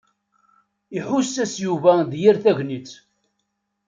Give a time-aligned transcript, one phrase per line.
[0.97, 2.91] Iḥuss-as Yuba d yir tagnit.